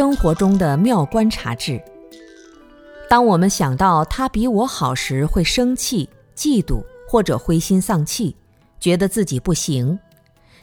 [0.00, 1.78] 生活中的妙观察智。
[3.06, 8.34] 当我们想到他比我好时，会生气、嫉妒或者灰心丧气，
[8.80, 9.98] 觉得自己不行。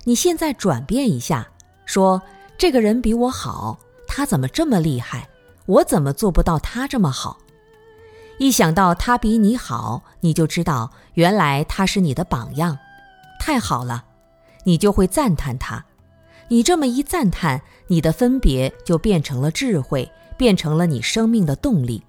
[0.06, 1.48] 你现在转变一下，
[1.86, 2.20] 说
[2.58, 5.30] 这个人比我好，他怎么这么厉害？
[5.68, 7.38] 我怎么做不到他这么好？
[8.40, 12.76] 一想到他比你好，你就知道原来他是你的榜样，
[13.40, 14.04] 太好了，
[14.64, 15.86] 你就会赞叹他。
[16.50, 22.04] 你这么一赞叹，你的分别就变成了智慧，变成了你生命的动力。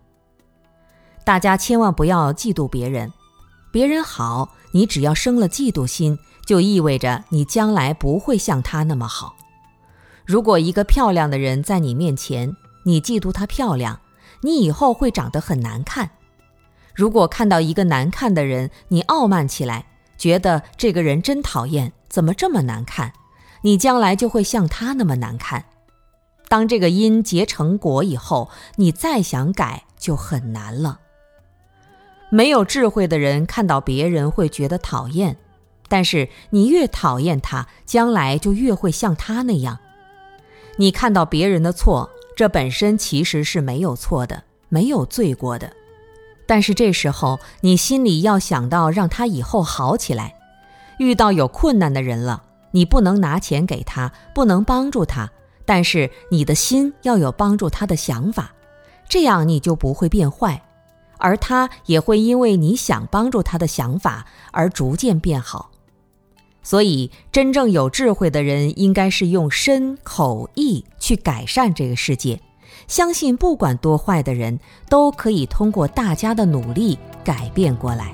[1.25, 3.12] 大家千万不要嫉妒别人，
[3.72, 9.34] 别人好，你只要生了嫉妒心，就意味着你将来不会像他那么好。
[10.25, 14.00] 如果一个漂亮的人在你面前，你嫉妒她漂亮，
[14.42, 16.11] 你以后会长得很难看。
[16.94, 23.12] 如果看到一个难看的人，你傲慢起来，觉得这个人真讨厌，怎么这么难看？
[23.62, 25.64] 你将来就会像他那么难看。
[26.48, 31.00] 当这个因结成果以后，你再想改就很难了。
[32.31, 35.37] 没有智慧的人看到别人会觉得讨厌，
[35.89, 39.78] 但是你越讨厌他，将来就越会像他那样。
[40.77, 45.72] 你看到别人的错，这本身其实是没有错的，没有罪过的。
[46.47, 50.34] 但是这时候你心里要想到让他以后好起来。
[50.98, 52.43] 遇到有困难的人了。
[52.79, 55.29] 你不能拿钱给他，不能帮助他，
[55.67, 58.53] 但是你的心要有帮助他的想法，
[59.09, 60.62] 这样你就不会变坏，
[61.19, 65.72] 而他也会因为你想帮助他的想法而逐渐变好。
[66.62, 72.41] 所以，真正有智慧的人应该是用身口意去改善这个世界，
[72.87, 78.12] 相信不管多坏的人都可以通过大家的努力改变过来。